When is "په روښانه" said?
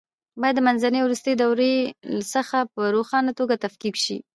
2.73-3.31